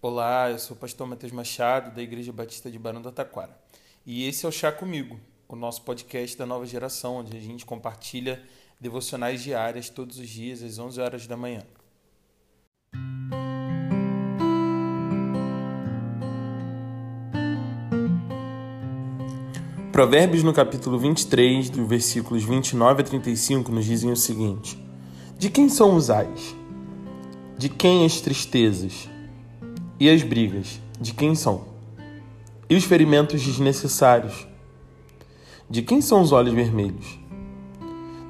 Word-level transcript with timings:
Olá, 0.00 0.48
eu 0.48 0.60
sou 0.60 0.76
o 0.76 0.78
pastor 0.78 1.08
Matheus 1.08 1.32
Machado, 1.32 1.92
da 1.92 2.00
Igreja 2.00 2.32
Batista 2.32 2.70
de 2.70 2.78
Barão 2.78 3.02
do 3.02 3.10
Taquara. 3.10 3.58
E 4.06 4.28
esse 4.28 4.46
é 4.46 4.48
o 4.48 4.52
Chá 4.52 4.70
Comigo, 4.70 5.18
o 5.48 5.56
nosso 5.56 5.82
podcast 5.82 6.38
da 6.38 6.46
nova 6.46 6.64
geração, 6.64 7.16
onde 7.16 7.36
a 7.36 7.40
gente 7.40 7.66
compartilha 7.66 8.40
devocionais 8.80 9.42
diárias 9.42 9.88
todos 9.88 10.16
os 10.20 10.28
dias 10.28 10.62
às 10.62 10.78
11 10.78 11.00
horas 11.00 11.26
da 11.26 11.36
manhã. 11.36 11.64
Provérbios 19.90 20.44
no 20.44 20.52
capítulo 20.52 20.96
23, 20.96 21.70
dos 21.70 21.88
versículos 21.88 22.44
29 22.44 23.02
a 23.02 23.04
35, 23.04 23.72
nos 23.72 23.84
dizem 23.84 24.12
o 24.12 24.16
seguinte: 24.16 24.78
De 25.36 25.50
quem 25.50 25.68
são 25.68 25.96
os 25.96 26.08
ais? 26.08 26.54
De 27.58 27.68
quem 27.68 28.06
as 28.06 28.20
tristezas? 28.20 29.17
E 30.00 30.08
as 30.08 30.22
brigas? 30.22 30.80
De 31.00 31.12
quem 31.12 31.34
são? 31.34 31.62
E 32.70 32.76
os 32.76 32.84
ferimentos 32.84 33.42
desnecessários? 33.44 34.46
De 35.68 35.82
quem 35.82 36.00
são 36.00 36.20
os 36.20 36.30
olhos 36.30 36.54
vermelhos? 36.54 37.18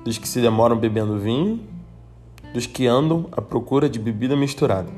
Dos 0.03 0.17
que 0.17 0.27
se 0.27 0.41
demoram 0.41 0.79
bebendo 0.79 1.19
vinho? 1.19 1.61
Dos 2.55 2.65
que 2.65 2.87
andam 2.87 3.27
à 3.33 3.43
procura 3.43 3.87
de 3.87 3.99
bebida 3.99 4.35
misturada? 4.35 4.89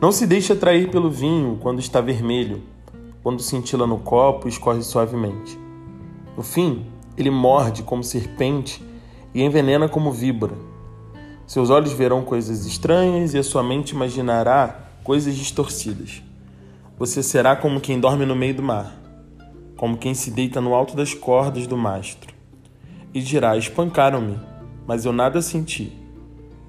Não 0.00 0.12
se 0.12 0.28
deixe 0.28 0.52
atrair 0.52 0.92
pelo 0.92 1.10
vinho 1.10 1.58
quando 1.60 1.80
está 1.80 2.00
vermelho, 2.00 2.62
quando 3.20 3.42
cintila 3.42 3.84
no 3.84 3.98
copo 3.98 4.46
e 4.46 4.50
escorre 4.50 4.80
suavemente. 4.80 5.58
No 6.36 6.44
fim, 6.44 6.86
ele 7.18 7.30
morde 7.30 7.82
como 7.82 8.04
serpente 8.04 8.80
e 9.34 9.42
envenena 9.42 9.88
como 9.88 10.12
víbora. 10.12 10.54
Seus 11.48 11.68
olhos 11.68 11.92
verão 11.92 12.22
coisas 12.22 12.64
estranhas 12.64 13.34
e 13.34 13.38
a 13.38 13.42
sua 13.42 13.64
mente 13.64 13.90
imaginará 13.90 14.84
coisas 15.04 15.36
distorcidas. 15.36 16.22
Você 16.98 17.22
será 17.22 17.54
como 17.54 17.80
quem 17.80 18.00
dorme 18.00 18.24
no 18.24 18.34
meio 18.34 18.54
do 18.54 18.62
mar, 18.62 18.98
como 19.76 19.98
quem 19.98 20.14
se 20.14 20.30
deita 20.30 20.62
no 20.62 20.74
alto 20.74 20.96
das 20.96 21.12
cordas 21.12 21.66
do 21.66 21.76
mastro. 21.76 22.34
E 23.12 23.20
dirá: 23.20 23.56
Espancaram-me, 23.56 24.40
mas 24.86 25.04
eu 25.04 25.12
nada 25.12 25.42
senti. 25.42 25.92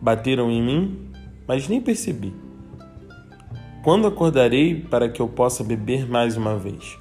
Bateram 0.02 0.52
em 0.52 0.62
mim, 0.62 1.12
mas 1.48 1.70
nem 1.70 1.80
percebi. 1.80 2.34
Quando 3.82 4.08
acordarei 4.08 4.82
para 4.82 5.08
que 5.08 5.22
eu 5.22 5.28
possa 5.28 5.64
beber 5.64 6.08
mais 6.10 6.36
uma 6.36 6.58
vez? 6.58 6.98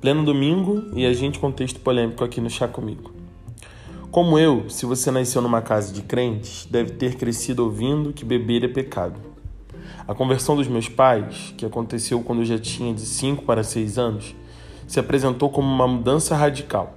Pleno 0.00 0.24
domingo 0.24 0.90
e 0.94 1.06
a 1.06 1.12
gente 1.14 1.38
com 1.38 1.50
texto 1.50 1.80
polêmico 1.80 2.22
aqui 2.22 2.40
no 2.40 2.50
Chá 2.50 2.68
Comigo. 2.68 3.12
Como 4.10 4.38
eu, 4.38 4.68
se 4.68 4.84
você 4.84 5.10
nasceu 5.10 5.40
numa 5.40 5.62
casa 5.62 5.92
de 5.92 6.02
crentes, 6.02 6.66
deve 6.70 6.92
ter 6.92 7.14
crescido 7.14 7.64
ouvindo 7.64 8.12
que 8.12 8.24
beber 8.24 8.64
é 8.64 8.68
pecado. 8.68 9.35
A 10.08 10.14
conversão 10.14 10.54
dos 10.54 10.68
meus 10.68 10.88
pais, 10.88 11.52
que 11.56 11.66
aconteceu 11.66 12.20
quando 12.20 12.38
eu 12.38 12.44
já 12.44 12.58
tinha 12.58 12.94
de 12.94 13.00
5 13.00 13.42
para 13.42 13.64
6 13.64 13.98
anos, 13.98 14.36
se 14.86 15.00
apresentou 15.00 15.50
como 15.50 15.66
uma 15.66 15.88
mudança 15.88 16.36
radical. 16.36 16.94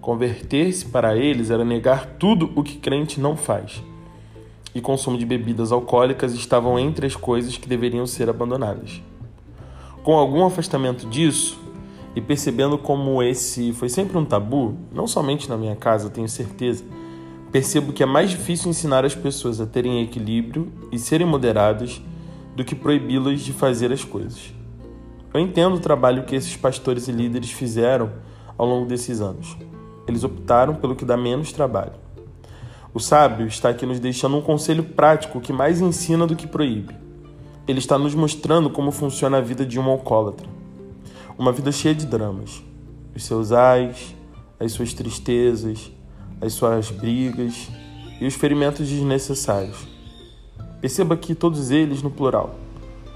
Converter-se 0.00 0.86
para 0.86 1.16
eles 1.16 1.50
era 1.50 1.64
negar 1.64 2.06
tudo 2.16 2.52
o 2.54 2.62
que 2.62 2.78
crente 2.78 3.20
não 3.20 3.36
faz. 3.36 3.82
E 4.72 4.80
consumo 4.80 5.18
de 5.18 5.26
bebidas 5.26 5.72
alcoólicas 5.72 6.32
estavam 6.32 6.78
entre 6.78 7.06
as 7.06 7.16
coisas 7.16 7.56
que 7.56 7.68
deveriam 7.68 8.06
ser 8.06 8.30
abandonadas. 8.30 9.02
Com 10.04 10.14
algum 10.16 10.46
afastamento 10.46 11.08
disso, 11.08 11.58
e 12.14 12.20
percebendo 12.20 12.78
como 12.78 13.20
esse 13.20 13.72
foi 13.72 13.88
sempre 13.88 14.16
um 14.16 14.24
tabu, 14.24 14.76
não 14.92 15.08
somente 15.08 15.48
na 15.48 15.56
minha 15.56 15.74
casa, 15.74 16.08
tenho 16.08 16.28
certeza, 16.28 16.84
percebo 17.50 17.92
que 17.92 18.02
é 18.04 18.06
mais 18.06 18.30
difícil 18.30 18.70
ensinar 18.70 19.04
as 19.04 19.14
pessoas 19.14 19.60
a 19.60 19.66
terem 19.66 20.02
equilíbrio 20.02 20.72
e 20.92 20.98
serem 21.00 21.26
moderadas 21.26 22.00
do 22.58 22.64
que 22.64 22.74
proibi-las 22.74 23.42
de 23.42 23.52
fazer 23.52 23.92
as 23.92 24.02
coisas. 24.02 24.52
Eu 25.32 25.38
entendo 25.38 25.76
o 25.76 25.80
trabalho 25.80 26.24
que 26.24 26.34
esses 26.34 26.56
pastores 26.56 27.06
e 27.06 27.12
líderes 27.12 27.52
fizeram 27.52 28.10
ao 28.58 28.66
longo 28.66 28.84
desses 28.84 29.20
anos. 29.20 29.56
Eles 30.08 30.24
optaram 30.24 30.74
pelo 30.74 30.96
que 30.96 31.04
dá 31.04 31.16
menos 31.16 31.52
trabalho. 31.52 31.92
O 32.92 32.98
sábio 32.98 33.46
está 33.46 33.68
aqui 33.68 33.86
nos 33.86 34.00
deixando 34.00 34.36
um 34.36 34.42
conselho 34.42 34.82
prático 34.82 35.40
que 35.40 35.52
mais 35.52 35.80
ensina 35.80 36.26
do 36.26 36.34
que 36.34 36.48
proíbe. 36.48 36.96
Ele 37.68 37.78
está 37.78 37.96
nos 37.96 38.12
mostrando 38.12 38.68
como 38.68 38.90
funciona 38.90 39.38
a 39.38 39.40
vida 39.40 39.64
de 39.64 39.78
um 39.78 39.88
alcoólatra. 39.88 40.48
Uma 41.38 41.52
vida 41.52 41.70
cheia 41.70 41.94
de 41.94 42.06
dramas. 42.06 42.60
Os 43.14 43.22
seus 43.22 43.52
ais, 43.52 44.16
as 44.58 44.72
suas 44.72 44.92
tristezas, 44.92 45.92
as 46.40 46.54
suas 46.54 46.90
brigas 46.90 47.68
e 48.20 48.26
os 48.26 48.34
ferimentos 48.34 48.88
desnecessários. 48.88 49.97
Perceba 50.80 51.14
aqui 51.14 51.34
todos 51.34 51.72
eles 51.72 52.02
no 52.02 52.10
plural, 52.10 52.54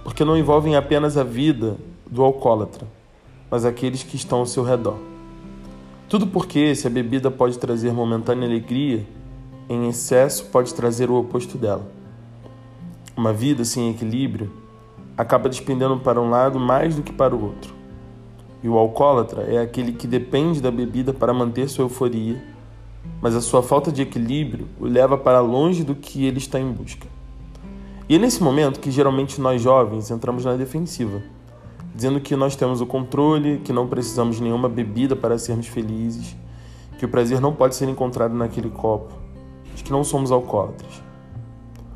porque 0.03 0.25
não 0.25 0.37
envolvem 0.37 0.75
apenas 0.75 1.17
a 1.17 1.23
vida 1.23 1.77
do 2.11 2.25
alcoólatra, 2.25 2.89
mas 3.49 3.65
aqueles 3.65 4.03
que 4.03 4.17
estão 4.17 4.41
ao 4.41 4.47
seu 4.47 4.65
redor. 4.65 4.97
Tudo 6.09 6.27
porque, 6.27 6.75
se 6.75 6.89
a 6.89 6.91
bebida 6.91 7.31
pode 7.31 7.61
trazer 7.61 7.93
momentânea 7.93 8.49
alegria, 8.49 9.07
em 9.69 9.89
excesso 9.89 10.47
pode 10.47 10.75
trazer 10.75 11.09
o 11.09 11.15
oposto 11.15 11.57
dela. 11.57 11.87
Uma 13.17 13.33
vida 13.33 13.65
sem 13.65 13.91
equilíbrio 13.91 14.51
acaba 15.17 15.49
despendendo 15.49 15.97
para 15.99 16.21
um 16.21 16.31
lado 16.31 16.59
mais 16.59 16.97
do 16.97 17.03
que 17.03 17.13
para 17.13 17.35
o 17.35 17.45
outro. 17.45 17.73
E 18.61 18.69
o 18.69 18.77
alcoólatra 18.77 19.43
é 19.43 19.59
aquele 19.59 19.93
que 19.93 20.09
depende 20.09 20.61
da 20.61 20.71
bebida 20.71 21.13
para 21.13 21.33
manter 21.33 21.69
sua 21.69 21.85
euforia, 21.85 22.43
mas 23.21 23.37
a 23.37 23.41
sua 23.41 23.63
falta 23.63 23.93
de 23.93 24.03
equilíbrio 24.03 24.67
o 24.81 24.85
leva 24.85 25.17
para 25.17 25.39
longe 25.39 25.85
do 25.85 25.95
que 25.95 26.25
ele 26.27 26.39
está 26.39 26.59
em 26.59 26.73
busca. 26.73 27.12
E 28.09 28.17
é 28.17 28.19
nesse 28.19 28.43
momento 28.43 28.81
que 28.81 28.91
geralmente 28.91 29.41
nós 29.41 29.63
jovens 29.63 30.11
entramos 30.11 30.45
na 30.45 30.57
defensiva, 30.57 31.23
dizendo 31.95 32.21
que 32.21 32.35
nós 32.35 32.57
temos 32.57 32.81
o 32.81 32.87
controle, 32.87 33.59
que 33.59 33.73
não 33.73 33.87
precisamos 33.87 34.37
de 34.37 34.43
nenhuma 34.43 34.69
bebida 34.69 35.15
para 35.15 35.39
sermos 35.39 35.69
felizes, 35.69 36.37
que 36.99 37.05
o 37.05 37.09
prazer 37.09 37.41
não 37.41 37.55
pode 37.55 37.75
ser 37.75 37.89
encontrado 37.89 38.35
naquele 38.35 38.71
copo, 38.71 39.13
de 39.75 39.85
que 39.85 39.93
não 39.93 40.03
somos 40.03 40.33
alcoólatras. 40.33 41.03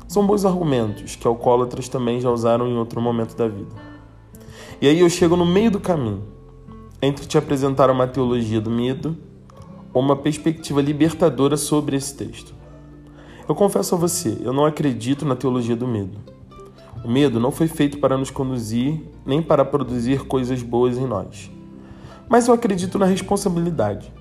São 0.07 0.25
bons 0.25 0.45
argumentos 0.45 1.15
que 1.15 1.27
alcoólatras 1.27 1.89
também 1.89 2.21
já 2.21 2.31
usaram 2.31 2.67
em 2.67 2.77
outro 2.77 3.01
momento 3.01 3.35
da 3.35 3.47
vida. 3.47 3.75
E 4.81 4.87
aí 4.87 4.99
eu 5.01 5.09
chego 5.09 5.35
no 5.35 5.45
meio 5.45 5.69
do 5.69 5.79
caminho 5.79 6.23
entre 7.01 7.25
te 7.25 7.37
apresentar 7.37 7.89
uma 7.89 8.07
teologia 8.07 8.61
do 8.61 8.71
medo 8.71 9.17
ou 9.93 10.01
uma 10.01 10.15
perspectiva 10.15 10.81
libertadora 10.81 11.57
sobre 11.57 11.97
esse 11.97 12.15
texto. 12.15 12.56
Eu 13.47 13.55
confesso 13.55 13.95
a 13.95 13.97
você, 13.97 14.37
eu 14.41 14.51
não 14.51 14.65
acredito 14.65 15.25
na 15.25 15.35
teologia 15.35 15.75
do 15.75 15.87
medo. 15.87 16.17
O 17.03 17.09
medo 17.09 17.39
não 17.39 17.51
foi 17.51 17.67
feito 17.67 17.99
para 17.99 18.17
nos 18.17 18.29
conduzir 18.29 19.01
nem 19.25 19.41
para 19.41 19.63
produzir 19.63 20.25
coisas 20.25 20.61
boas 20.61 20.97
em 20.97 21.05
nós. 21.05 21.49
Mas 22.27 22.47
eu 22.47 22.53
acredito 22.53 22.99
na 22.99 23.05
responsabilidade. 23.05 24.11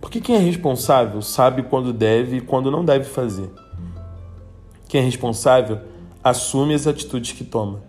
Porque 0.00 0.20
quem 0.20 0.36
é 0.36 0.40
responsável 0.40 1.22
sabe 1.22 1.62
quando 1.62 1.92
deve 1.92 2.38
e 2.38 2.40
quando 2.40 2.70
não 2.70 2.84
deve 2.84 3.04
fazer. 3.04 3.50
Quem 4.88 5.00
é 5.00 5.04
responsável 5.04 5.80
assume 6.22 6.74
as 6.74 6.86
atitudes 6.86 7.32
que 7.32 7.44
toma. 7.44 7.82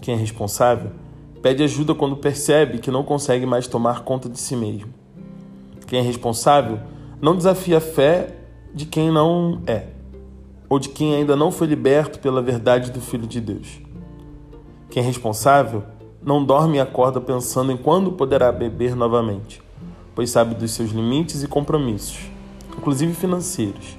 Quem 0.00 0.14
é 0.14 0.18
responsável 0.18 0.90
Pede 1.44 1.62
ajuda 1.62 1.94
quando 1.94 2.16
percebe 2.16 2.78
que 2.78 2.90
não 2.90 3.02
consegue 3.02 3.44
mais 3.44 3.66
tomar 3.66 4.00
conta 4.00 4.30
de 4.30 4.40
si 4.40 4.56
mesmo. 4.56 4.94
Quem 5.86 5.98
é 5.98 6.02
responsável 6.02 6.80
não 7.20 7.36
desafia 7.36 7.76
a 7.76 7.80
fé 7.82 8.28
de 8.74 8.84
quem 8.84 9.10
não 9.10 9.62
é, 9.68 9.86
ou 10.68 10.80
de 10.80 10.88
quem 10.88 11.14
ainda 11.14 11.36
não 11.36 11.52
foi 11.52 11.68
liberto 11.68 12.18
pela 12.18 12.42
verdade 12.42 12.90
do 12.90 13.00
Filho 13.00 13.26
de 13.26 13.40
Deus. 13.40 13.80
Quem 14.90 15.00
é 15.02 15.06
responsável 15.06 15.84
não 16.20 16.44
dorme 16.44 16.78
e 16.78 16.80
acorda 16.80 17.20
pensando 17.20 17.70
em 17.70 17.76
quando 17.76 18.10
poderá 18.10 18.50
beber 18.50 18.96
novamente, 18.96 19.62
pois 20.14 20.30
sabe 20.30 20.56
dos 20.56 20.72
seus 20.72 20.90
limites 20.90 21.44
e 21.44 21.46
compromissos, 21.46 22.18
inclusive 22.76 23.14
financeiros. 23.14 23.96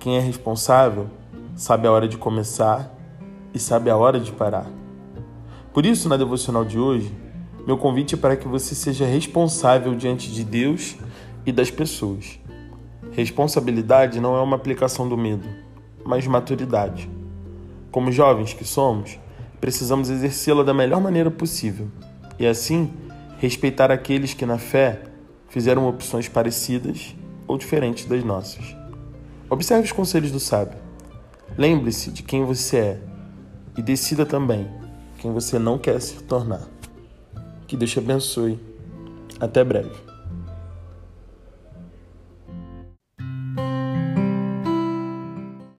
Quem 0.00 0.16
é 0.16 0.20
responsável 0.20 1.06
sabe 1.54 1.86
a 1.86 1.92
hora 1.92 2.08
de 2.08 2.16
começar 2.16 2.92
e 3.54 3.58
sabe 3.58 3.88
a 3.88 3.96
hora 3.96 4.18
de 4.18 4.32
parar. 4.32 4.66
Por 5.72 5.86
isso, 5.86 6.08
na 6.08 6.16
devocional 6.16 6.64
de 6.64 6.78
hoje, 6.78 7.12
meu 7.66 7.78
convite 7.78 8.14
é 8.14 8.18
para 8.18 8.36
que 8.36 8.48
você 8.48 8.74
seja 8.74 9.04
responsável 9.04 9.94
diante 9.94 10.32
de 10.32 10.42
Deus 10.42 10.96
e 11.44 11.52
das 11.52 11.70
pessoas. 11.70 12.38
Responsabilidade 13.16 14.20
não 14.20 14.36
é 14.36 14.42
uma 14.42 14.56
aplicação 14.56 15.08
do 15.08 15.16
medo, 15.16 15.48
mas 16.04 16.26
maturidade. 16.26 17.08
Como 17.90 18.12
jovens 18.12 18.52
que 18.52 18.62
somos, 18.62 19.18
precisamos 19.58 20.10
exercê-la 20.10 20.62
da 20.62 20.74
melhor 20.74 21.00
maneira 21.00 21.30
possível 21.30 21.88
e, 22.38 22.46
assim, 22.46 22.92
respeitar 23.38 23.90
aqueles 23.90 24.34
que, 24.34 24.44
na 24.44 24.58
fé, 24.58 25.04
fizeram 25.48 25.88
opções 25.88 26.28
parecidas 26.28 27.16
ou 27.48 27.56
diferentes 27.56 28.04
das 28.04 28.22
nossas. 28.22 28.76
Observe 29.48 29.84
os 29.84 29.92
conselhos 29.92 30.30
do 30.30 30.38
sábio. 30.38 30.76
Lembre-se 31.56 32.10
de 32.10 32.22
quem 32.22 32.44
você 32.44 32.76
é 32.76 33.00
e 33.78 33.80
decida 33.80 34.26
também 34.26 34.68
quem 35.20 35.32
você 35.32 35.58
não 35.58 35.78
quer 35.78 35.98
se 36.02 36.22
tornar. 36.24 36.68
Que 37.66 37.78
Deus 37.78 37.90
te 37.90 37.98
abençoe. 37.98 38.60
Até 39.40 39.64
breve. 39.64 40.15